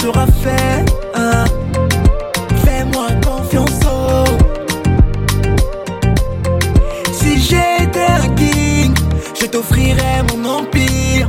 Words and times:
sera 0.00 0.26
fait. 0.26 0.84
Hein. 1.14 1.44
Fais-moi 2.64 3.08
confiance. 3.24 3.80
Oh. 3.86 4.24
Si 7.12 7.40
j'étais 7.40 8.10
un 8.24 8.28
king, 8.34 8.94
je 9.40 9.46
t'offrirais 9.46 10.22
mon 10.28 10.44
empire. 10.58 11.28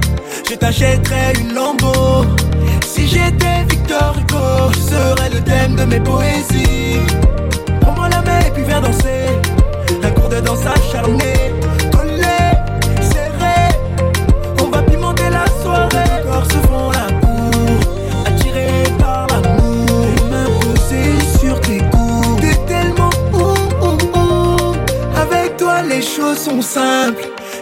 Je 0.49 0.55
t'achèterais 0.55 1.33
une 1.39 1.53
lambeau. 1.53 2.25
Si 2.85 3.07
j'étais 3.07 3.63
Victor 3.69 4.15
Hugo, 4.19 4.71
je 4.73 4.79
serais 4.79 5.29
le 5.29 5.41
thème 5.41 5.75
de 5.75 5.85
mes 5.85 5.99
poésies. 5.99 6.48
sont. 26.61 27.13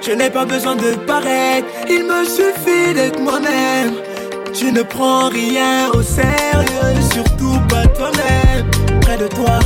Je 0.06 0.12
n'ai 0.12 0.30
pas 0.30 0.46
besoin 0.46 0.76
de 0.76 0.96
paraître, 1.06 1.68
il 1.90 2.04
me 2.06 2.24
suffit 2.24 2.94
d'être 2.94 3.20
moi-même. 3.20 3.94
Tu 4.54 4.72
ne 4.72 4.82
prends 4.82 5.30
rien 5.30 5.90
au 5.94 6.02
sérieux, 6.02 7.02
surtout 7.14 7.60
pas 7.70 7.86
toi-même. 7.88 8.66
Près 9.02 9.18
de 9.18 9.28
toi, 9.28 9.60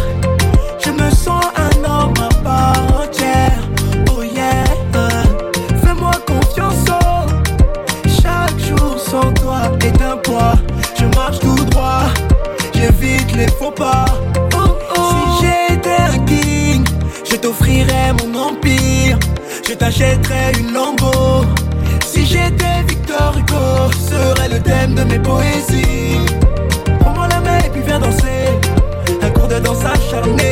t'achèterais 19.81 20.52
une 20.59 20.74
lambeau. 20.74 21.44
Si 22.06 22.24
j'étais 22.24 22.84
Victor 22.88 23.34
Hugo, 23.36 23.92
serait 24.09 24.50
le 24.50 24.59
thème 24.62 24.94
de 24.94 25.03
mes 25.03 25.18
poésies. 25.18 26.19
Prends-moi 27.00 27.28
la 27.28 27.40
main 27.40 27.58
et 27.66 27.69
puis 27.69 27.81
viens 27.81 28.00
danser. 28.00 28.46
Un 29.24 29.30
cours 29.31 29.47
de 29.47 29.58
danse 29.58 29.84
acharnée. 29.84 30.50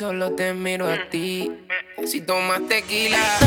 Solo 0.00 0.32
te 0.32 0.54
miro 0.54 0.88
a 0.88 1.10
ti. 1.10 1.52
Si 2.06 2.22
tomas 2.22 2.66
tequila. 2.66 3.39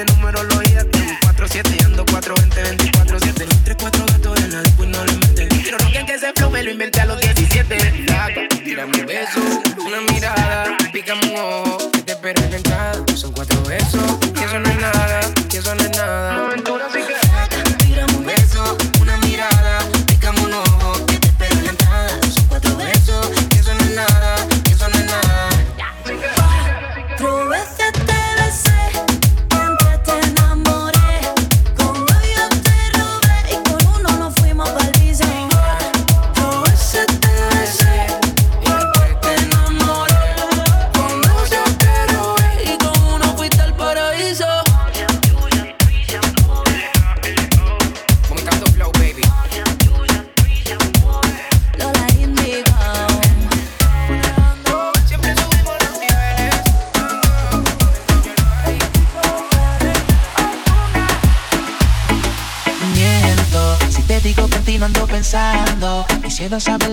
ese 0.00 0.12
número 0.14 0.42
lo 0.44 0.62
hiaste. 0.62 1.18
47 1.22 1.76
y 1.78 1.84
ando 1.84 2.04
420, 2.06 2.62
24, 2.62 3.18
7. 3.20 3.46
3, 3.64 3.76
4 3.80 4.06
gatos 4.06 4.40
en 4.44 4.52
la 4.52 4.62
disco 4.62 4.84
y 4.84 4.86
no 4.86 5.04
le 5.04 5.12
mete. 5.12 5.48
Pero 5.64 5.78
no 5.78 6.06
que 6.06 6.14
ese 6.14 6.32
flow 6.34 6.50
me 6.50 6.62
lo 6.62 6.70
inventé 6.70 7.00
a 7.00 7.06
los 7.06 7.20
17. 7.20 8.04
Laca, 8.06 8.40
tírame 8.64 9.00
un 9.00 9.06
beso, 9.06 9.40
una 9.84 10.00
mirada, 10.12 10.76
pícame 10.92 11.32
un 11.32 11.38
ojo, 11.38 11.90
que 11.92 12.02
te 12.02 12.12
espero 12.12 12.42
encantada. 12.44 13.04
Son 13.14 13.32
cuatro 13.32 13.62
besos, 13.62 14.18
que 14.34 14.48
son 14.48 14.69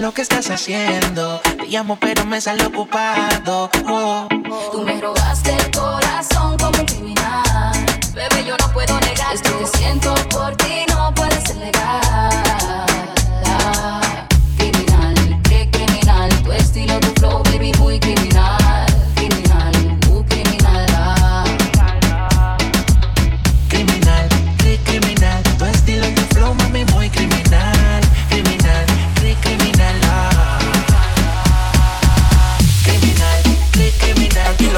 lo 0.07 0.13
que 0.13 0.21
estás 0.21 0.49
haciendo 0.49 1.41
Te 1.41 1.67
llamo 1.67 1.97
pero 1.99 2.23
me 2.23 2.39
sale 2.39 2.65
ocupado 2.65 3.69
oh. 3.89 4.29
Tú 4.71 4.81
me 4.83 5.01
robaste 5.01 5.56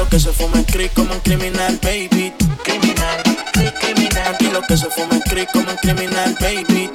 Aquí 0.00 0.06
lo 0.06 0.08
que 0.08 0.20
se 0.20 0.32
fuma 0.32 0.64
crick 0.64 0.94
como 0.94 1.12
un 1.12 1.20
criminal, 1.20 1.78
baby. 1.82 2.32
Criminal, 2.62 3.22
cri 3.52 3.70
criminal 3.80 4.34
Aquí 4.34 4.50
lo 4.50 4.62
que 4.62 4.76
se 4.76 4.88
fuma 4.88 5.20
crick 5.28 5.50
como 5.52 5.70
un 5.70 5.76
criminal, 5.76 6.36
baby. 6.40 6.90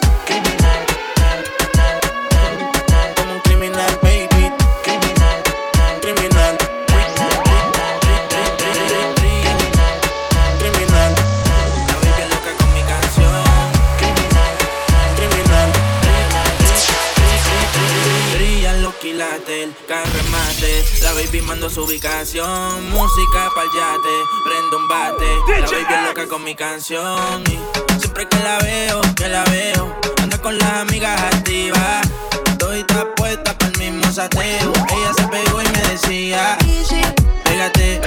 Su 21.75 21.83
ubicación. 21.83 22.89
Música 22.89 23.49
pa'l 23.53 23.69
yate, 23.75 24.15
prendo 24.45 24.77
un 24.77 24.87
bate. 24.87 25.25
La 25.59 25.67
baby 25.67 25.93
es 25.93 26.03
loca 26.07 26.25
con 26.25 26.41
mi 26.41 26.55
canción. 26.55 27.43
Y 27.47 27.99
siempre 27.99 28.25
que 28.29 28.39
la 28.39 28.59
veo, 28.59 29.01
que 29.13 29.27
la 29.27 29.43
veo, 29.43 29.93
anda 30.23 30.37
con 30.37 30.57
las 30.57 30.71
amigas 30.79 31.21
activas. 31.33 32.07
Estoy 32.45 32.85
puesta 33.17 33.57
para 33.57 33.71
el 33.73 33.77
mismo 33.77 34.09
sateo. 34.09 34.71
Ella 34.71 35.13
se 35.17 35.27
pegó 35.27 35.61
y 35.61 35.67
me 35.67 35.81
decía: 35.89 36.57
Easy, 36.65 37.01
pégate, 37.43 37.99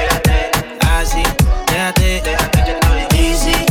así, 0.96 1.22
déjate, 1.66 2.22
easy. 3.18 3.66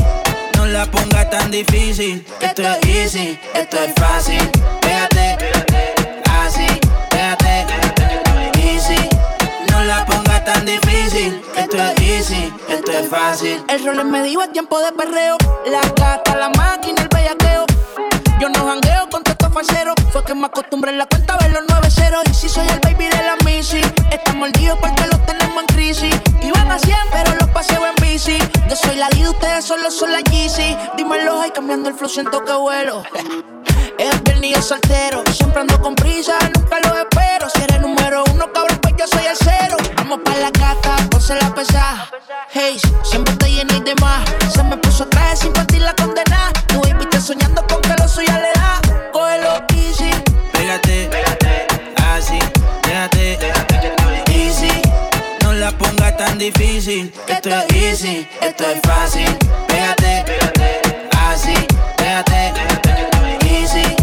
No 0.57 0.67
la 0.67 0.85
pongas 0.91 1.27
tan 1.31 1.49
difícil. 1.49 2.23
Esto 2.39 2.61
es 2.61 2.85
easy, 2.85 3.39
esto 3.55 3.77
es 3.81 3.93
fácil. 3.95 4.51
Tan 10.47 10.65
difícil. 10.65 11.41
Esto 11.57 11.77
es 11.77 12.01
easy, 12.01 12.53
esto 12.69 12.91
es 12.91 13.09
fácil. 13.09 13.61
El 13.67 13.85
rol 13.85 14.05
me 14.05 14.23
dio 14.23 14.41
a 14.41 14.47
tiempo 14.47 14.79
de 14.79 14.93
perreo. 14.93 15.37
La 15.65 15.81
gata, 15.81 16.37
la 16.37 16.49
máquina, 16.49 17.01
el 17.01 17.09
bellaqueo. 17.09 17.46
Yo 18.39 18.50
no 18.50 18.67
jangueo 18.67 19.10
con 19.10 19.24
estos 19.25 19.51
falseros. 19.51 19.96
Fue 20.12 20.24
que 20.24 20.36
me 20.36 20.46
acostumbré 20.46 20.91
en 20.91 21.00
la 21.00 21.06
cuenta 21.08 21.34
a 21.34 21.38
ver 21.38 21.51
los 21.51 21.63
9 21.67 21.89
ceros. 21.89 22.24
Y 22.29 22.34
si 22.34 22.50
soy 22.50 22.67
el 22.67 22.79
baby 22.79 23.06
de 23.06 23.24
la 23.24 23.36
Missy, 23.46 23.82
están 24.12 24.38
mordidos 24.38 24.77
porque 24.79 25.08
los 25.08 25.25
tenemos 25.25 25.63
en 25.63 25.75
crisis. 25.75 26.15
Iban 26.41 26.72
a 26.72 26.77
100, 26.77 26.96
pero 27.12 27.36
los 27.39 27.50
paseo 27.50 27.86
en 27.86 27.96
bici. 28.01 28.38
Yo 28.70 28.75
soy 28.75 28.96
la 28.98 29.10
Dida, 29.10 29.32
ustedes 29.32 29.65
solo 29.65 29.89
son 29.89 30.12
la 30.12 30.22
Yeezy. 30.22 30.77
Dímelo, 30.96 31.41
ay, 31.41 31.51
cambiando 31.51 31.89
el 31.89 31.96
flow, 31.96 32.10
siento 32.10 32.44
que 32.44 32.53
vuelo. 32.53 33.03
Es 33.98 34.24
viernes 34.24 34.51
y 34.51 34.53
yo 34.53 34.62
soltero. 34.62 35.24
Siempre 35.34 35.62
ando 35.62 35.82
con 35.82 35.96
prisa, 35.96 36.38
nunca 36.56 36.79
lo 36.84 36.96
espero. 36.96 37.50
Si 37.50 37.63
eres 37.63 37.82
número 37.82 38.24
uno, 38.32 38.46
cabrón, 38.53 38.77
pues 38.79 38.94
yo 38.96 39.08
soy 39.08 39.25
el 39.25 39.36
cero. 39.36 39.75
Vamos 39.96 40.20
pa' 40.24 40.36
la 40.36 40.51
gata, 40.51 40.96
ponse 41.10 41.34
la 41.34 41.51
pesada. 41.56 42.08
Hey, 42.51 42.79
siempre 43.01 43.36
te 43.38 43.50
llena 43.50 43.74
y 43.75 43.82
demás. 43.82 44.29
Se 44.53 44.62
me 44.62 44.77
puso 44.77 45.08
traje 45.08 45.38
sin 45.38 45.53
partir 45.53 45.82
la 45.82 45.96
condena. 45.96 46.51
Tu 46.67 46.79
baby 46.79 47.06
soñando 47.21 47.65
con 47.67 47.81
que 47.81 47.93
lo 48.00 48.07
suya 48.07 48.39
le 48.39 48.51
da. 48.59 48.81
Cógelo 49.12 49.63
easy. 49.75 50.09
Pégate, 50.51 51.09
así, 52.13 52.39
déjate, 52.83 53.38
easy. 54.31 54.71
No 55.43 55.53
la 55.53 55.71
pongas 55.71 56.15
tan 56.17 56.38
difícil. 56.38 57.12
Esto 57.27 57.50
es 57.50 57.75
easy, 57.75 58.27
esto 58.41 58.63
es 58.69 58.81
fácil. 58.81 59.38
Pégate, 59.67 60.25
así, 61.29 61.55
déjate, 61.97 62.53
easy. 63.50 63.95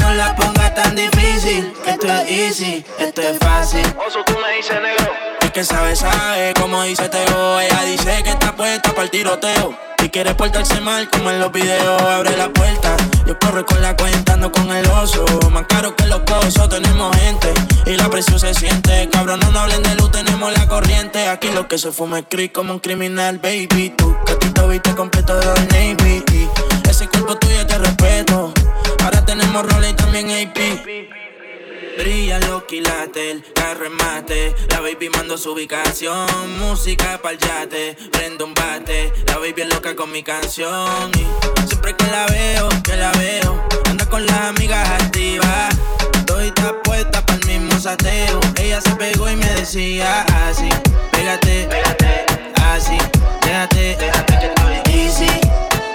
No 0.00 0.12
la 0.14 0.34
pongas 0.36 0.74
tan 0.74 0.94
difícil. 0.94 1.72
Esto 1.86 2.06
es 2.08 2.30
easy, 2.30 2.84
esto 2.98 3.22
es 3.22 3.38
fácil. 3.38 3.86
Oso, 4.06 4.22
tú 4.24 4.36
me 4.38 4.56
dices 4.56 4.80
negro. 4.82 5.29
Que 5.52 5.64
sabe, 5.64 5.96
sabe, 5.96 6.54
como 6.54 6.80
dice 6.84 7.08
Teo. 7.08 7.60
Ella 7.60 7.82
dice 7.82 8.22
que 8.22 8.30
está 8.30 8.54
puesta 8.54 8.90
para 8.90 9.02
el 9.02 9.10
tiroteo. 9.10 9.76
Y 10.02 10.08
quiere 10.08 10.32
portarse 10.34 10.80
mal 10.80 11.10
como 11.10 11.28
en 11.30 11.40
los 11.40 11.50
videos. 11.50 12.00
Abre 12.02 12.36
la 12.36 12.48
puerta, 12.50 12.96
yo 13.26 13.36
corro 13.38 13.66
con 13.66 13.82
la 13.82 13.96
cuenta, 13.96 14.34
ando 14.34 14.52
con 14.52 14.70
el 14.70 14.86
oso. 14.86 15.24
Más 15.50 15.64
caro 15.68 15.96
que 15.96 16.06
los 16.06 16.20
cosos, 16.20 16.68
tenemos 16.68 17.16
gente. 17.16 17.52
Y 17.86 17.96
la 17.96 18.08
presión 18.08 18.38
se 18.38 18.54
siente. 18.54 19.08
Cabrón, 19.10 19.40
no, 19.40 19.58
hablen 19.58 19.82
de 19.82 19.94
luz, 19.96 20.12
tenemos 20.12 20.52
la 20.52 20.68
corriente. 20.68 21.26
Aquí 21.28 21.50
lo 21.50 21.66
que 21.66 21.78
se 21.78 21.90
fuma 21.90 22.20
es 22.20 22.26
creep 22.28 22.52
como 22.52 22.74
un 22.74 22.78
criminal, 22.78 23.38
baby. 23.38 23.92
Tú, 23.96 24.16
que 24.24 24.34
tú 24.36 24.52
te 24.52 24.66
viste 24.68 24.94
completo 24.94 25.36
de 25.36 25.94
Navy. 25.96 26.24
Ese 26.88 27.08
cuerpo 27.08 27.36
tuyo 27.36 27.66
te 27.66 27.76
respeto. 27.76 28.52
Ahora 29.02 29.24
tenemos 29.24 29.66
roles 29.66 29.90
y 29.90 29.94
también 29.94 30.30
AP. 30.30 31.19
Brillan 32.00 32.40
los 32.48 32.62
quilates, 32.62 33.30
el 33.30 33.44
carremate. 33.52 34.54
La 34.70 34.80
baby 34.80 35.10
mando 35.10 35.36
su 35.36 35.52
ubicación. 35.52 36.26
Música 36.58 37.20
pa'l 37.20 37.36
yate, 37.36 37.94
prendo 38.10 38.46
un 38.46 38.54
bate. 38.54 39.12
La 39.26 39.36
baby 39.36 39.60
es 39.60 39.68
loca 39.68 39.94
con 39.94 40.10
mi 40.10 40.22
canción. 40.22 41.10
Y 41.12 41.68
siempre 41.68 41.94
que 41.94 42.06
la 42.06 42.24
veo, 42.28 42.70
que 42.82 42.96
la 42.96 43.12
veo, 43.12 43.62
anda 43.84 44.06
con 44.06 44.24
las 44.24 44.40
amigas 44.46 44.88
activas. 44.88 45.76
Estoy 46.14 46.50
puesta 46.84 47.20
para 47.26 47.38
el 47.38 47.46
mismo 47.46 47.78
sateo. 47.78 48.40
Ella 48.56 48.80
se 48.80 48.92
pegó 48.92 49.28
y 49.28 49.36
me 49.36 49.50
decía 49.56 50.22
así: 50.48 50.70
Pégate, 51.12 51.68
así, 52.72 52.96
déjate, 53.42 53.98
easy. 54.86 55.28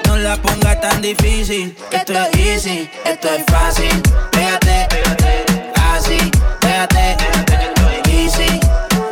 No 0.05 0.17
la 0.17 0.39
pongas 0.39 0.79
tan 0.81 1.01
difícil. 1.01 1.75
Esto 1.89 2.13
es 2.13 2.39
easy, 2.39 2.89
esto 3.05 3.27
es 3.27 3.43
fácil. 3.47 4.03
Pégate, 4.29 4.87
así, 6.05 6.31
easy. 8.09 8.59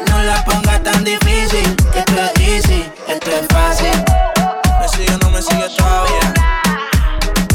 No 0.09 0.23
la 0.23 0.43
pongas 0.45 0.81
tan 0.83 1.03
difícil. 1.03 1.75
Esto 1.95 2.21
es 2.21 2.39
easy, 2.47 2.91
esto 3.07 3.31
es 3.31 3.47
fácil. 3.47 4.03
Me 4.79 4.88
sigue 4.89 5.13
o 5.13 5.17
no 5.19 5.29
me 5.29 5.41
sigue 5.41 5.67
todavía. 5.77 6.33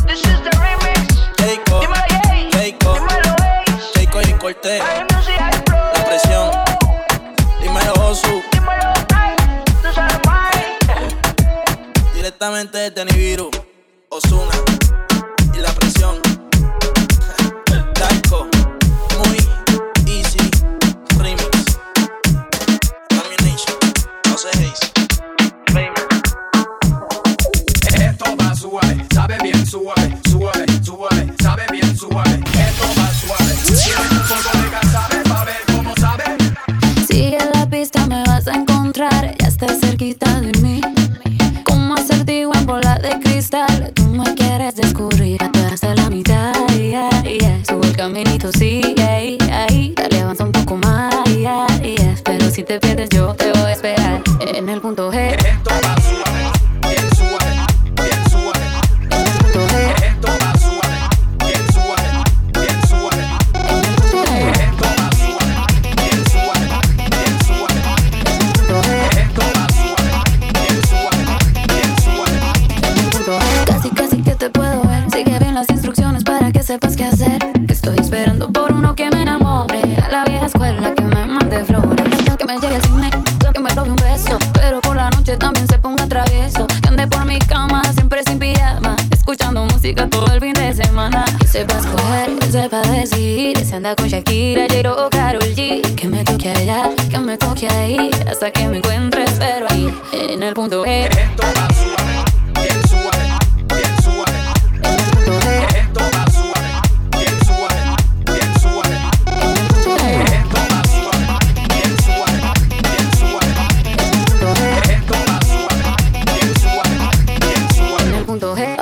This 0.06 0.20
is 0.20 0.40
the 0.42 0.50
remix. 0.58 1.08
Dímelo, 1.36 1.94
Ace. 2.56 3.90
Keiko 3.94 4.22
y 4.22 4.34
pro. 5.64 5.76
La 5.94 6.04
presión. 6.04 6.50
Dímelo, 7.60 7.92
Osu. 8.08 8.42
Directamente 12.14 12.78
desde 12.78 13.04
Nibiru. 13.04 13.50
Osuna. 14.10 14.87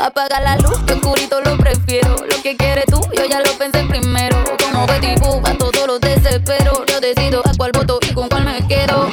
Apaga 0.06 0.38
la 0.38 0.56
luz, 0.58 0.78
que 0.86 0.92
oscurito 0.92 1.40
lo 1.40 1.56
prefiero. 1.56 2.14
Lo 2.30 2.40
que 2.40 2.56
quieres 2.56 2.84
tú, 2.86 3.00
yo 3.12 3.24
ya 3.28 3.40
lo 3.40 3.50
pensé 3.58 3.82
primero. 3.88 4.36
Como 4.62 4.86
Betty 4.86 5.20
Boo, 5.20 5.42
a 5.44 5.52
todos 5.58 5.84
los 5.84 6.00
desespero. 6.00 6.86
Yo 6.86 7.00
decido 7.00 7.42
a 7.44 7.50
cuál 7.58 7.72
voto 7.72 7.98
y 8.08 8.14
con 8.14 8.28
cuál 8.28 8.44
me 8.44 8.64
quedo. 8.68 9.08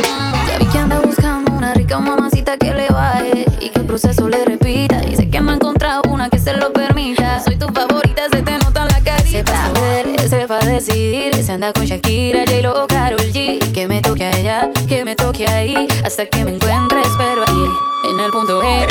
Ya 0.47 0.59
vi 0.59 0.67
que 0.67 0.77
anda 0.77 0.99
buscando 0.99 1.51
una 1.51 1.73
rica 1.73 1.97
mamacita 1.97 2.57
que 2.57 2.75
le 2.75 2.89
baje 2.89 3.43
y 3.59 3.69
que 3.69 3.79
el 3.79 3.87
proceso 3.87 4.29
le 4.29 4.45
repita. 4.45 5.03
Y 5.09 5.15
sé 5.15 5.31
que 5.31 5.41
me 5.41 5.53
ha 5.53 5.55
encontrado 5.55 6.03
una 6.09 6.29
que 6.29 6.37
se 6.37 6.53
lo 6.53 6.71
permita. 6.71 7.39
Soy 7.43 7.55
tu 7.55 7.65
favorita, 7.73 8.29
se 8.31 8.43
te 8.43 8.51
nota 8.59 8.83
en 8.83 8.87
la 8.89 9.01
carita. 9.01 9.31
Se 9.31 9.43
va 9.51 9.65
a 9.65 9.71
ver, 9.71 10.29
se 10.29 10.45
va 10.45 10.59
a 10.59 10.65
decidir. 10.65 11.33
Se 11.43 11.53
anda 11.53 11.73
con 11.73 11.85
Shakira, 11.85 12.45
J-Lo, 12.45 12.85
Karol 12.85 13.19
G. 13.19 13.71
Que 13.73 13.87
me 13.87 13.99
toque 13.99 14.27
allá, 14.27 14.69
que 14.87 15.03
me 15.03 15.15
toque 15.15 15.47
ahí. 15.47 15.87
Hasta 16.05 16.27
que 16.27 16.45
me 16.45 16.53
encuentre, 16.53 17.01
espero 17.01 17.43
ahí, 17.47 18.11
en 18.11 18.19
el 18.19 18.29
punto 18.29 18.61
E. 18.61 18.85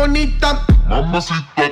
bonita. 0.00 0.64
Mamacita. 0.88 1.68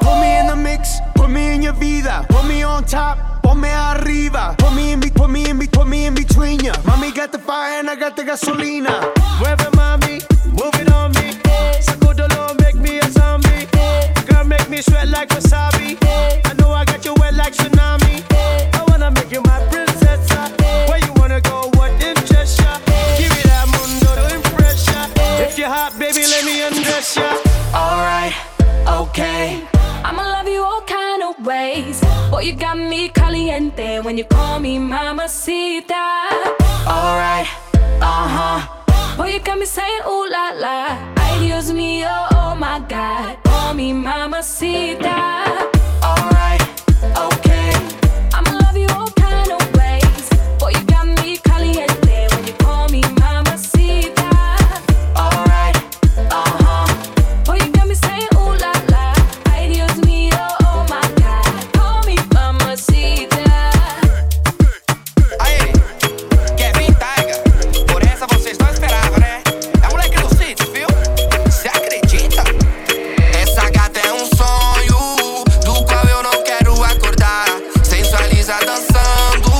Put 0.00 0.20
me 0.20 0.38
in 0.38 0.46
the 0.46 0.56
mix, 0.56 1.00
put 1.14 1.28
me 1.28 1.54
in 1.54 1.62
your 1.62 1.74
vida, 1.74 2.24
put 2.30 2.46
me 2.46 2.62
on 2.62 2.84
top. 2.84 3.18
Ponme 3.42 3.68
arriba, 3.68 4.54
put 4.58 4.72
me 4.74 4.92
in, 4.92 5.00
be, 5.00 5.10
put 5.10 5.28
me 5.28 5.50
in, 5.50 5.58
be, 5.58 5.66
put 5.66 5.86
me 5.86 6.06
in 6.06 6.14
between 6.14 6.58
ya. 6.60 6.72
Mommy 6.86 7.12
got 7.12 7.30
the 7.30 7.38
fire 7.38 7.78
and 7.80 7.90
I 7.90 7.96
got 7.96 8.16
the 8.16 8.24
gasoline. 8.24 8.73
Sensualiza 78.54 78.58
dançando 78.66 79.50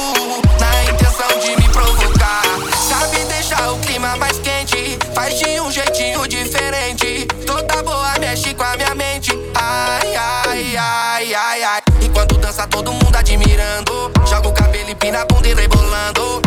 na 0.61 0.85
intenção 0.85 1.39
de 1.41 1.57
me 1.57 1.69
provocar. 1.71 2.43
Sabe 2.89 3.25
deixar 3.25 3.73
o 3.73 3.79
clima 3.79 4.17
mais 4.17 4.39
quente, 4.39 4.99
faz 5.15 5.39
de 5.39 5.61
um 5.61 5.71
jeitinho 5.71 6.27
diferente. 6.29 7.27
Toda 7.47 7.83
boa 7.83 8.15
mexe 8.21 8.55
com 8.55 8.63
a 8.63 8.77
minha 8.77 8.95
mente. 8.95 9.33
Ai, 9.55 10.15
ai, 10.17 10.77
ai, 10.77 11.35
ai, 11.35 11.63
ai. 11.65 11.81
E 12.01 12.09
quando 12.11 12.37
dança, 12.39 12.67
todo 12.67 12.93
mundo 12.93 13.17
admirando. 13.17 14.13
Joga 14.27 14.49
o 14.49 14.53
cabelo, 14.53 14.91
empina 14.91 15.23
a 15.23 15.25
bunda 15.25 15.49
e 15.49 15.55
rebolando. 15.55 16.44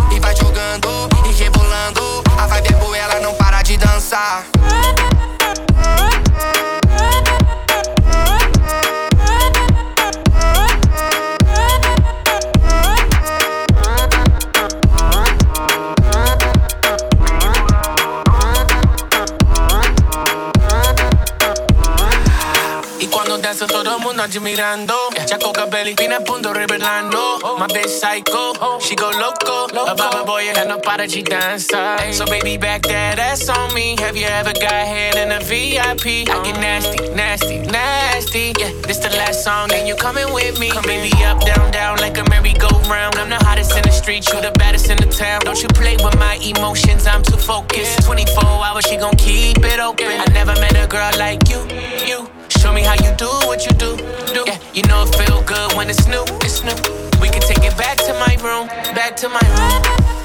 Mundo 24.39 24.61
admirando 24.61 24.93
Chaco 25.25 25.51
cabello 25.51 25.91
y 25.97 26.13
a 26.13 26.19
punto 26.19 26.53
revelando 26.53 27.39
My 27.57 27.67
bitch 27.67 27.89
psycho, 27.89 28.79
she 28.79 28.95
go 28.95 29.09
loco. 29.11 29.67
A 29.87 29.93
baba 29.95 30.23
boy, 30.23 30.47
ela 30.47 30.65
no 30.65 30.79
para 30.79 31.07
de 31.07 31.23
dançar 31.23 32.13
So 32.13 32.25
baby 32.25 32.57
back 32.57 32.83
that 32.87 33.19
ass 33.19 33.49
on 33.49 33.73
me. 33.73 33.95
Have 33.99 34.15
you 34.15 34.27
ever 34.27 34.53
got 34.53 34.71
head 34.71 35.15
in 35.15 35.31
a 35.31 35.39
VIP? 35.39 36.29
I 36.29 36.41
get 36.43 36.59
nasty, 36.59 37.09
nasty, 37.15 37.59
nasty. 37.59 38.53
Yeah, 38.59 38.71
this 38.85 38.99
the 38.99 39.09
last 39.17 39.43
song, 39.43 39.69
then 39.69 39.87
you 39.87 39.95
coming 39.95 40.31
with 40.33 40.59
me. 40.59 40.69
Come 40.69 40.83
baby 40.83 41.11
up, 41.23 41.41
down, 41.41 41.71
down 41.71 41.97
like 41.97 42.17
a 42.17 42.29
merry-go-round. 42.29 43.15
I'm 43.15 43.29
the 43.29 43.37
hottest 43.37 43.75
in 43.75 43.83
the 43.83 43.91
street, 43.91 44.27
you 44.31 44.39
the 44.41 44.51
baddest 44.51 44.89
in 44.89 44.97
the 44.97 45.07
town. 45.07 45.41
Don't 45.45 45.61
you 45.61 45.69
play 45.69 45.97
with 45.97 46.17
my 46.17 46.35
emotions, 46.35 47.07
I'm 47.07 47.23
too 47.23 47.37
focused. 47.37 48.05
24 48.05 48.43
hours, 48.43 48.85
she 48.85 48.97
gon' 48.97 49.15
keep 49.15 49.57
it 49.63 49.79
open. 49.79 50.07
I 50.07 50.25
never 50.31 50.53
met 50.59 50.75
a 50.75 50.87
girl 50.87 51.11
like 51.17 51.49
you, 51.49 51.59
you 52.05 52.36
Show 52.59 52.73
me 52.73 52.81
how 52.81 52.95
you 52.95 53.15
do 53.15 53.29
what 53.47 53.65
you 53.65 53.71
do, 53.73 53.95
do. 54.33 54.43
Yeah, 54.45 54.59
you 54.73 54.83
know 54.83 55.03
it 55.03 55.15
feel 55.15 55.41
good 55.43 55.73
when 55.73 55.89
it's 55.89 56.07
new, 56.07 56.23
it's 56.41 56.63
new. 56.63 56.75
We 57.21 57.29
can 57.29 57.41
take 57.41 57.63
it 57.63 57.77
back 57.77 57.97
to 57.97 58.13
my 58.13 58.35
room, 58.43 58.67
back 58.95 59.15
to 59.17 59.29
my 59.29 59.41
room. 59.57 60.16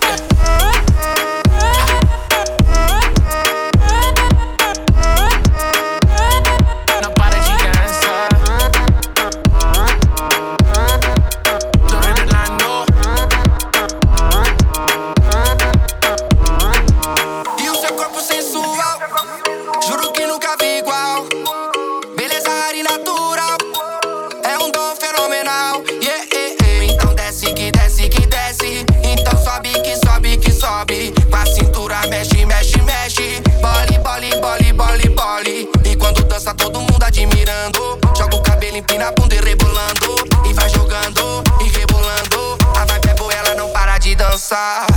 I. 44.55 44.92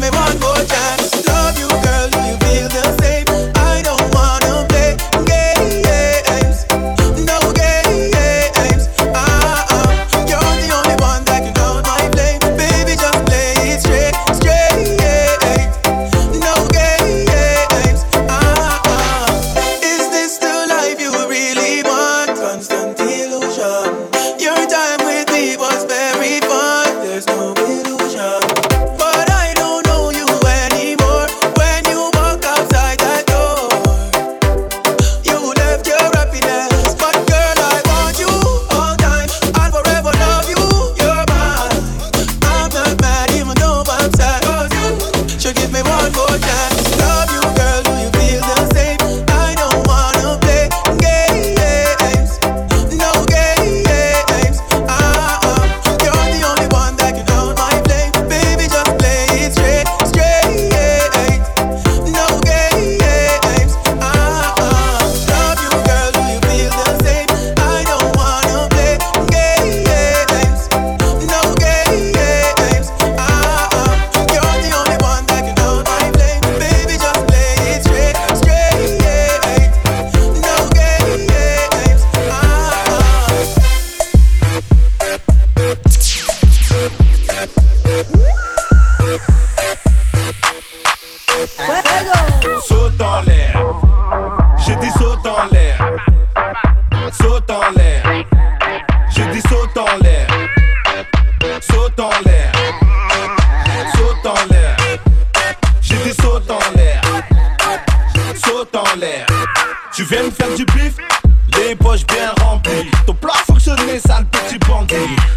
me 0.00 0.08
one 0.08 0.40
more 0.40 0.64
time. 0.64 0.99
saute 102.00 102.14
en 102.14 102.28
l'air. 102.30 102.52
Saute 103.94 104.26
en 104.26 104.50
l'air. 104.50 104.76
J'ai 105.82 105.96
dit 105.96 106.14
saute 106.22 106.50
en 106.50 106.76
l'air. 106.76 107.00
Saute 108.42 108.74
en 108.74 108.96
l'air. 108.98 109.26
Tu 109.94 110.04
viens 110.04 110.22
me 110.22 110.30
faire 110.30 110.54
du 110.54 110.64
bif 110.64 110.94
les 111.58 111.74
poches 111.74 112.06
bien 112.06 112.32
remplies. 112.42 112.90
Ton 113.06 113.14
plan 113.14 113.32
a 113.34 113.44
fonctionné, 113.44 113.98
sale 113.98 114.24
petit 114.26 114.58
bandit. 114.58 114.94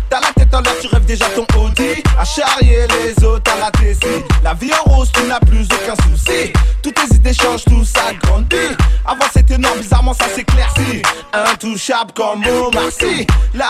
T'as 0.09 0.21
la 0.21 0.31
tête 0.33 0.53
en 0.53 0.61
l'air, 0.61 0.73
tu 0.79 0.87
rêves 0.87 1.05
déjà 1.05 1.25
ton 1.29 1.45
Audi. 1.59 2.03
À 2.17 2.23
charrier 2.23 2.87
les 2.87 3.23
autres 3.23 3.51
à 3.51 3.59
la 3.59 3.71
Tessie. 3.71 4.23
La 4.43 4.53
vie 4.53 4.71
en 4.73 4.89
rose, 4.89 5.11
tu 5.13 5.23
n'as 5.23 5.39
plus 5.39 5.65
aucun 5.65 5.95
souci. 6.07 6.53
Toutes 6.81 6.95
tes 6.95 7.15
idées 7.15 7.33
changent, 7.33 7.65
tout 7.65 7.83
s'agrandit. 7.83 8.75
Avant 9.05 9.25
c'était 9.33 9.57
noir, 9.57 9.73
bizarrement 9.75 10.13
ça 10.13 10.25
s'éclaircit. 10.33 11.01
Intouchable 11.33 12.11
comme 12.13 12.43
au 12.45 12.71
Marcy. 12.71 13.27
La 13.53 13.69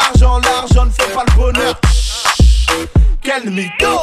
me 3.53 3.71
go. 3.77 4.02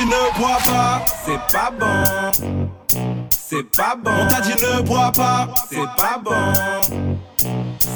dit 0.00 0.06
ne 0.06 0.38
bois 0.38 0.58
pas, 0.64 1.04
c'est 1.24 1.40
pas 1.52 1.70
bon. 1.78 2.56
C'est 3.30 3.76
pas 3.76 3.96
bon. 4.02 4.10
On 4.20 4.26
t'a 4.28 4.40
dit 4.40 4.54
ne 4.62 4.82
bois 4.82 5.12
pas, 5.12 5.48
c'est 5.70 5.76
pas 5.76 6.20
bon. 6.22 6.30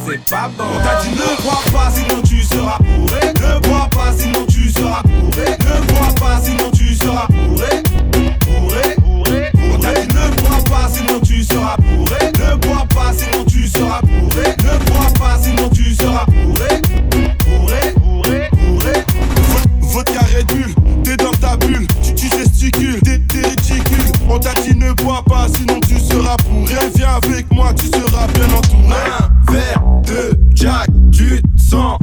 C'est 0.06 0.24
pas 0.30 0.48
bon. 0.56 0.64
On 0.74 0.82
t'a 0.82 1.02
dit 1.02 1.10
ne 1.10 1.42
bois 1.42 1.62
pas, 1.72 1.90
sinon 1.90 2.22
tu 2.22 2.42
seras 2.42 2.78
bourré. 2.78 3.32
Ne 3.40 3.60
bois 3.60 3.88
pas, 3.90 4.12
sinon 4.16 4.46
tu 4.46 4.70
seras 4.70 5.02
bourré. 5.02 5.56
Ne 5.60 5.92
bois 5.92 6.14
pas, 6.20 6.40
sinon 6.42 6.70
tu 6.70 6.94
seras 6.94 7.26
bourré. 7.28 7.82
Bourré. 8.46 8.96
bourré. 8.98 9.50
On 9.56 9.78
ne 9.78 10.42
bois 10.42 10.64
pas, 10.70 10.88
sinon 10.88 11.20
tu 11.20 11.42
seras 11.42 11.76
bourré. 11.78 12.32
Ne 12.38 12.56
bois 12.56 12.86
pas, 12.94 13.12
sinon 13.12 13.44
tu 13.44 13.66
seras 13.66 14.00
bourré. 14.02 14.56
Ne 14.62 14.84
bois 14.90 15.10
pas, 15.18 15.38
sinon 15.40 15.68
tu 15.70 15.94
seras 15.94 16.26
bourré. 16.26 16.82
Bourré. 17.46 17.94
Bourré. 17.96 18.50
Bourré. 18.52 19.04
Vodka 19.80 20.20
Red 20.36 20.46
Bull 20.46 20.73
On 24.34 24.38
t'a 24.40 24.50
ne 24.50 24.92
bois 24.94 25.22
pas, 25.28 25.46
sinon 25.46 25.78
tu 25.86 25.96
seras 25.96 26.36
bourré. 26.38 26.74
Viens 26.96 27.20
avec 27.22 27.48
moi, 27.52 27.72
tu 27.72 27.86
seras 27.86 28.26
bien 28.26 28.46
entouré. 28.46 28.96
Un 29.20 29.52
verre 29.52 29.82
de 30.08 30.36
Jack, 30.52 30.88
tu 31.12 31.40
te 31.40 31.62
sens 31.62 31.98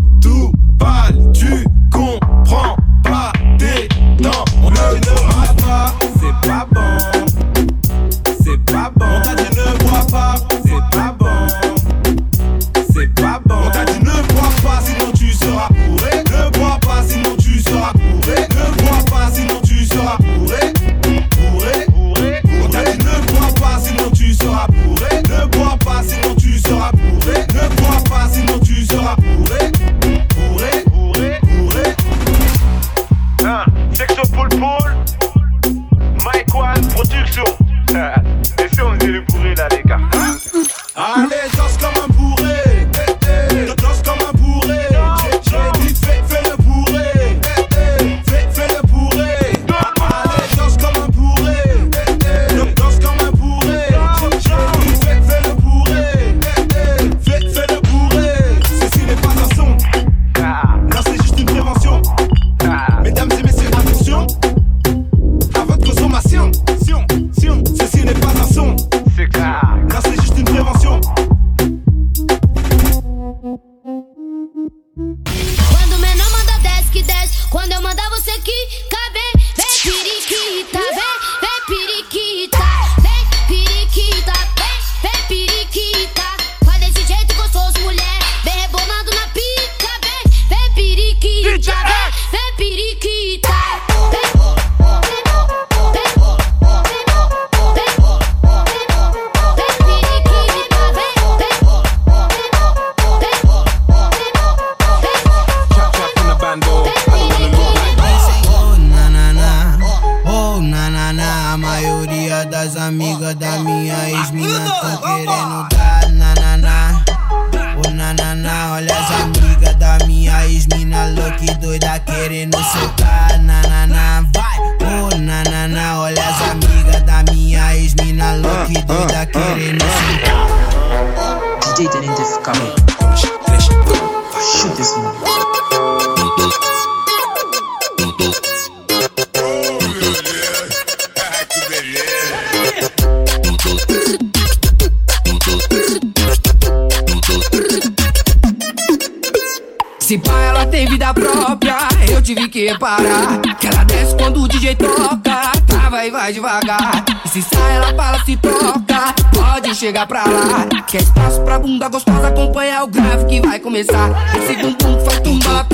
chegar 159.91 160.07
pra 160.07 160.23
lá. 160.23 160.65
Quer 160.87 160.99
é 160.99 161.01
espaço 161.01 161.41
pra 161.41 161.59
bunda 161.59 161.89
gostosa 161.89 162.29
acompanhar 162.29 162.85
o 162.85 162.87
grave 162.87 163.25
que 163.25 163.41
vai 163.41 163.59
começar. 163.59 164.09
Esse 164.37 164.55
bumbum 164.55 164.77
bum 164.95 165.05
faz 165.05 165.19
tumba, 165.19 165.67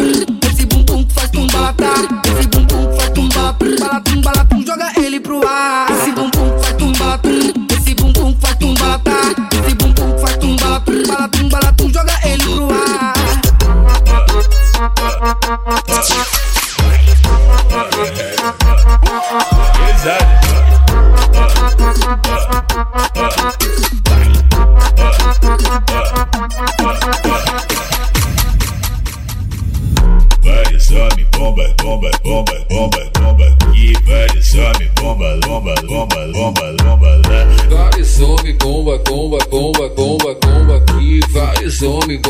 esse 0.49 0.65
bumbum 0.65 1.03
bum 1.03 1.10
faz 1.13 1.30
tumba, 1.30 1.75
esse 2.25 2.47
bumbum 2.47 2.65
bum 2.65 2.97
faz 2.97 3.10
tumba 3.12 3.56
bala 3.80 4.01
tum 4.01 4.21
bala 4.21 4.45
tum 4.45 4.65
joga 4.65 4.91
ele 4.99 5.19
pro 5.19 5.47
ar. 5.47 5.91
Esse 5.91 6.12
bumbum 6.12 6.32
bum 6.32 6.60
faz 6.60 6.75
tumba, 6.77 7.19
esse 7.77 7.93
bumbum 7.93 8.32
bum 8.32 8.36
faz 8.41 8.56
tumba, 8.56 9.01
esse 9.53 9.75
bum 9.75 9.93
bum 9.93 10.17
faz 10.17 10.38
tumba 10.38 10.84
bala 11.08 11.27
tum 11.30 11.49
bala 11.49 11.73
tum 11.73 11.93
joga 11.93 12.13
ele 12.23 12.43
pro 12.43 12.69
ar. 12.71 13.13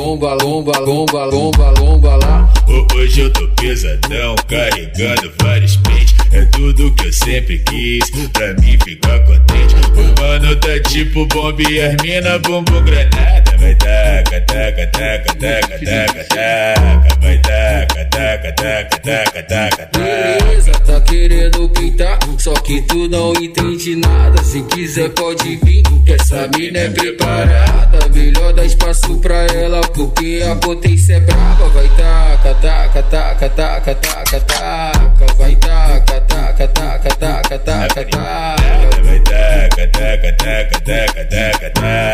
Homens, 0.07 0.19
bomba, 0.19 0.37
bomba, 0.37 0.71
bomba, 0.85 1.29
bomba, 1.29 1.71
bomba 1.73 2.15
lá. 2.17 2.53
Ho- 2.67 2.87
Hoje 2.95 3.21
eu 3.21 3.31
tô 3.31 3.47
pesadão, 3.49 4.35
carregando 4.47 5.31
vários 5.41 5.75
pentes. 5.77 6.15
É 6.31 6.43
tudo 6.45 6.91
que 6.95 7.07
eu 7.07 7.13
sempre 7.13 7.59
quis, 7.59 8.09
pra 8.33 8.53
mim 8.55 8.77
ficar 8.83 9.19
contente. 9.19 9.75
O 9.95 10.21
mano 10.21 10.55
tá 10.57 10.79
tipo 10.89 11.25
bomba 11.27 11.61
e 11.69 11.79
as 11.81 11.95
mina 12.01 12.39
bumbum 12.39 12.83
granada. 12.83 13.46
Vai 13.59 13.75
taca, 13.75 14.41
taca, 14.41 14.87
taca, 14.87 15.33
taca, 15.35 15.79
taca, 15.79 16.23
taca. 16.25 17.19
Vai 17.21 17.37
taca, 17.39 18.05
taca, 18.05 18.53
taca, 18.53 18.99
taca, 18.99 19.43
taca, 19.43 19.85
taca. 19.87 19.99
Beleza, 19.99 20.71
tá 20.71 21.01
querendo 21.01 21.69
pintar, 21.69 22.19
só 22.37 22.53
que 22.53 22.81
tu 22.83 23.07
não 23.07 23.33
entende 23.33 23.95
nada. 23.95 24.43
Se 24.43 24.61
quiser 24.63 25.09
pode 25.09 25.55
vir, 25.57 25.83
que 26.05 26.13
essa 26.13 26.47
mina 26.55 26.79
é 26.79 26.89
preparada. 26.89 28.07
Melhor 28.13 28.53
dar 28.53 28.65
espaço 28.65 29.17
pra 29.19 29.45
ela, 29.47 29.81
porque 29.93 30.43
a 30.49 30.55
potência 30.55 31.15
é 31.15 31.19
brava. 31.19 31.69
Vai 31.69 31.89
taca, 31.89 32.53
taca, 32.55 33.03
taca, 33.03 33.49
taca, 33.49 33.95
taca, 33.95 34.39
taca. 34.41 35.33
Vai 35.37 35.55
taca, 35.55 36.21
taca, 36.21 36.67
taca, 36.67 37.09
taca, 37.09 37.59
taca, 37.59 38.05
taca. 38.05 38.55
Vai 39.03 39.19
taca, 39.19 39.87
taca, 39.87 40.33
taca, 40.33 40.79
taca, 40.81 41.25
taca, 41.25 41.69
taca. 41.71 42.06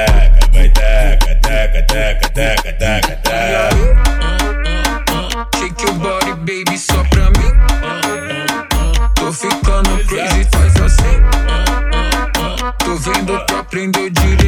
Tô 12.93 12.97
vendo 12.97 13.45
que 13.47 13.55
aprendeu 13.55 14.07
direitinho. 14.07 14.42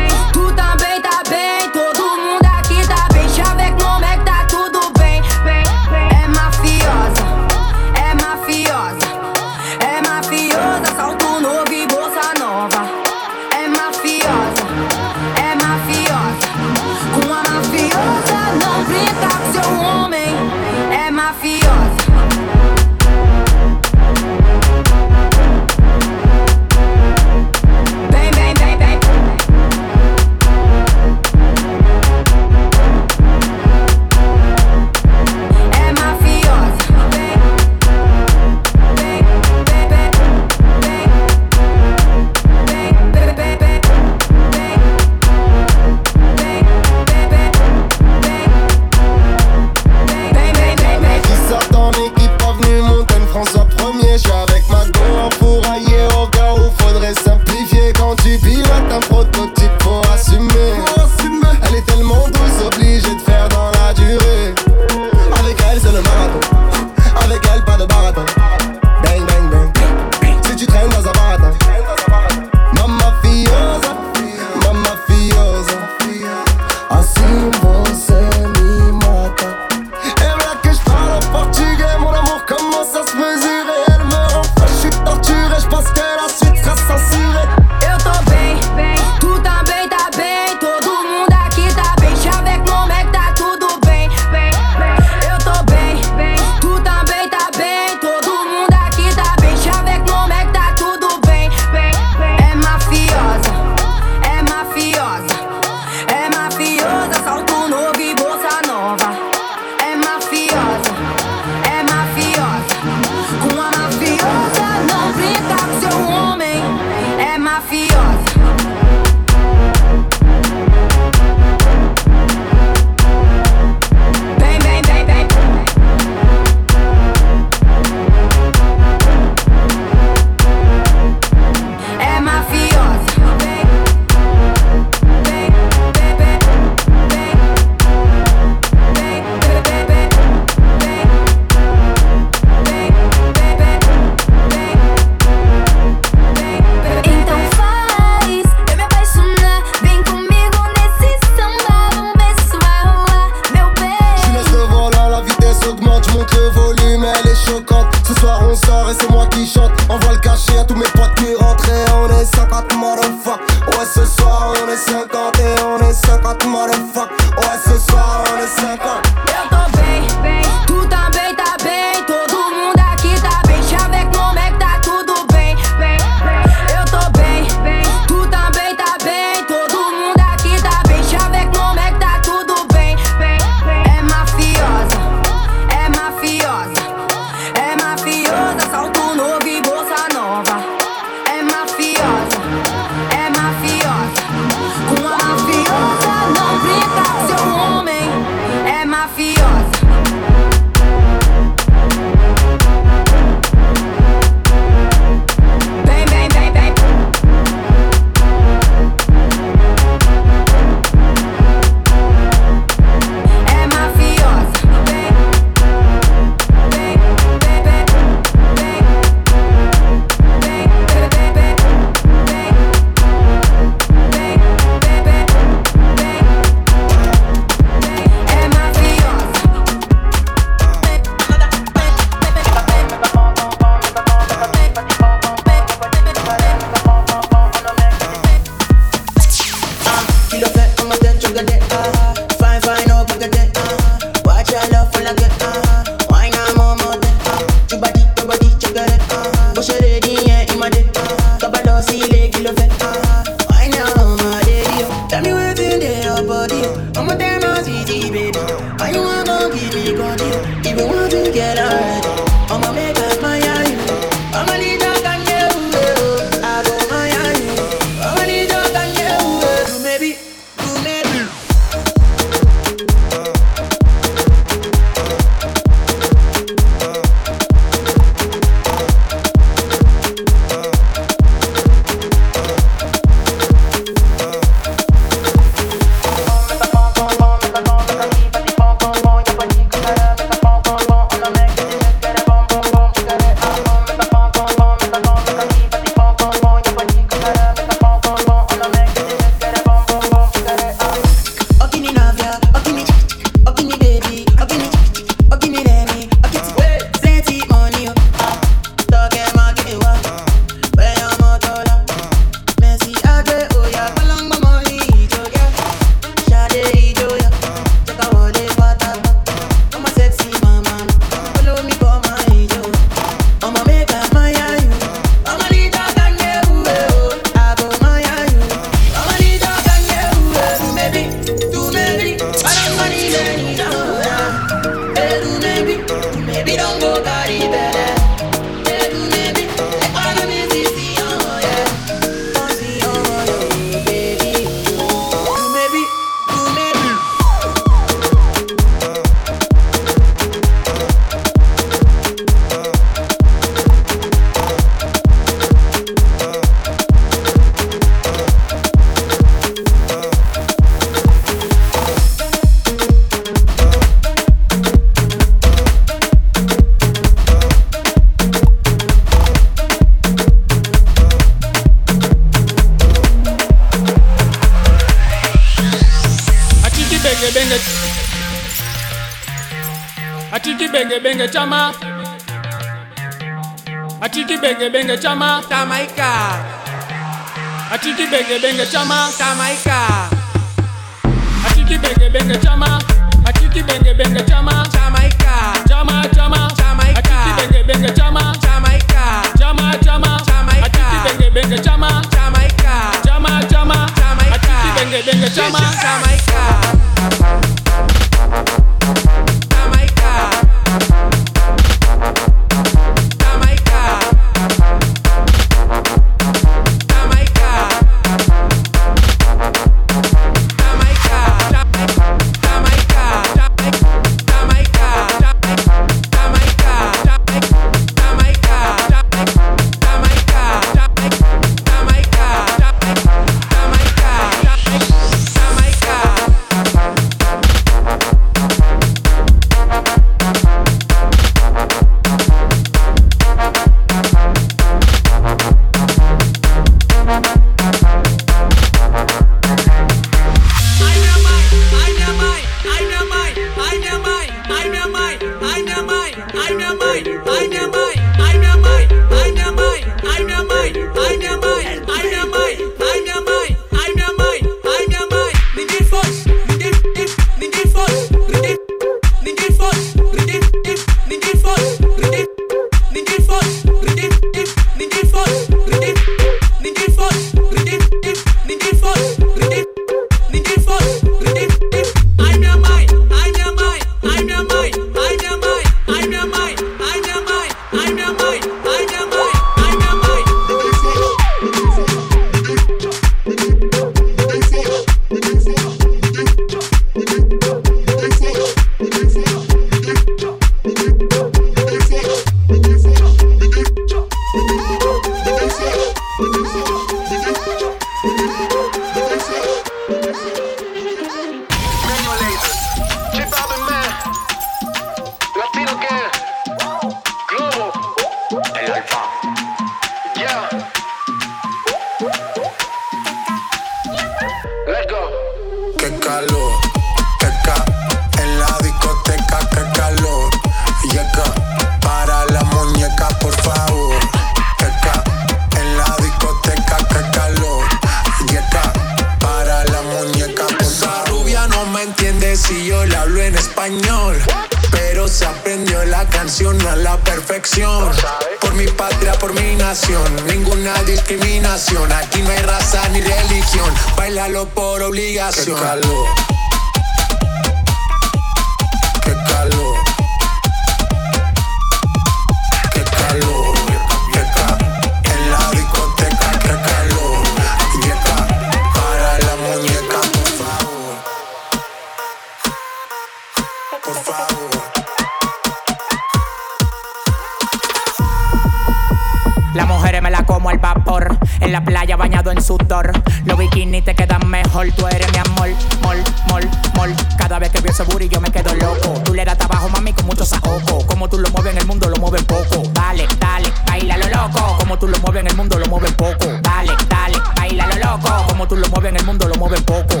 como 598.40 598.48
tú 598.48 598.56
lo 598.56 598.68
mueves 598.68 598.88
en 598.88 598.96
el 598.96 599.04
mundo, 599.04 599.28
lo 599.28 599.34
mueves 599.34 599.60
poco. 599.64 600.00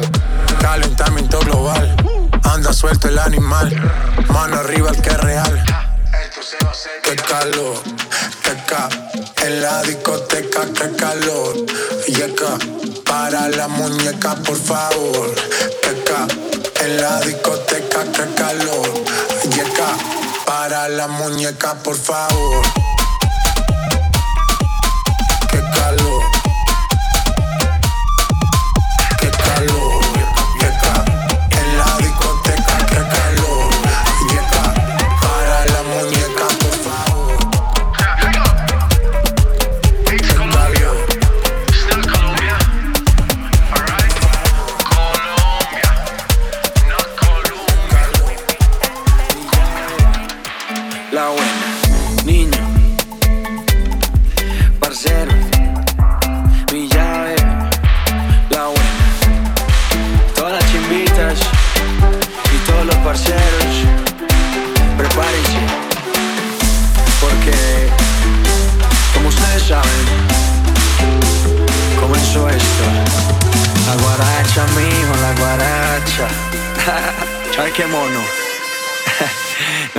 Calentamiento 0.62 1.40
global, 1.40 1.94
anda 2.44 2.72
suelto 2.72 3.08
el 3.08 3.18
animal. 3.18 3.68
Mano 4.28 4.56
arriba 4.56 4.88
el 4.88 5.02
que 5.02 5.10
es 5.10 5.20
real. 5.20 5.64
Qué 7.02 7.16
calor, 7.16 7.76
qué 8.42 8.56
ca, 8.66 8.88
en 9.44 9.60
la 9.60 9.82
discoteca, 9.82 10.62
que 10.72 10.96
calor. 10.96 11.54
Yeca, 12.06 12.56
para 13.04 13.50
la 13.50 13.68
muñeca, 13.68 14.34
por 14.36 14.56
favor. 14.56 15.34
Qué 15.82 16.02
ca, 16.02 16.26
en 16.82 16.98
la 16.98 17.20
discoteca, 17.20 18.04
qué 18.04 18.34
calor. 18.34 19.04
Yeca, 19.50 19.88
para 20.46 20.88
la 20.88 21.08
muñeca, 21.08 21.74
por 21.74 21.94
favor. 21.94 22.64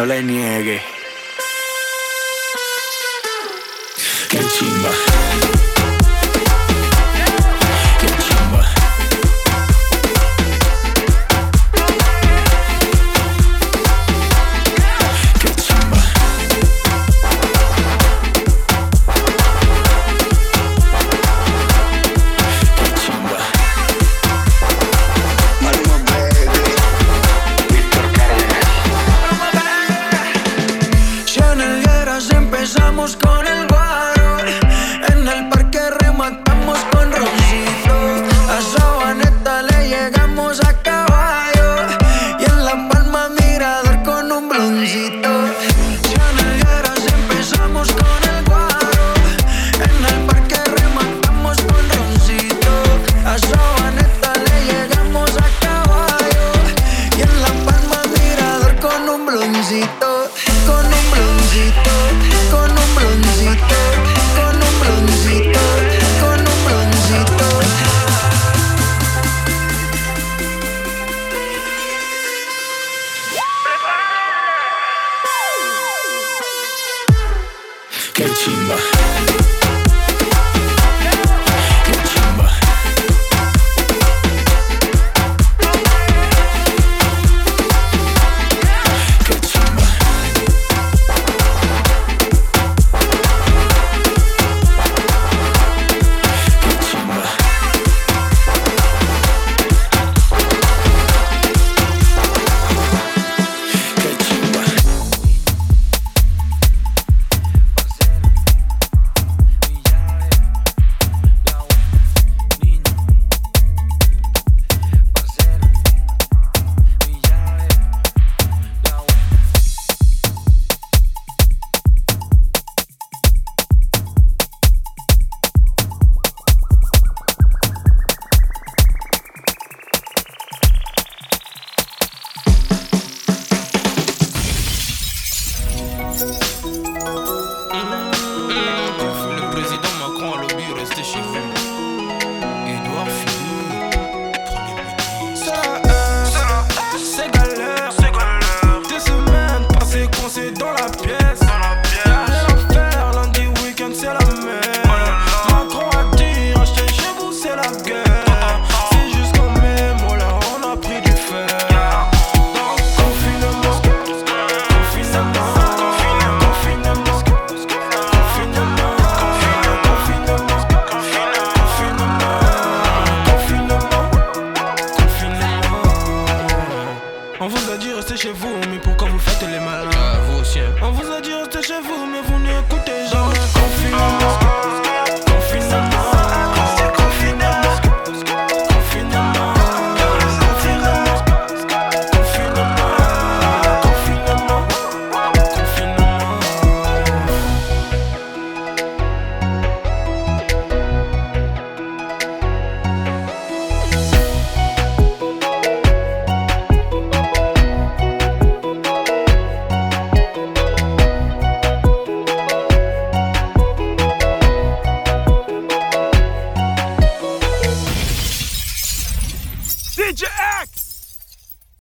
no 0.02 0.08
le 0.08 0.24
niegue. 0.24 0.82
Qué 4.30 4.40
chimba. 4.58 5.71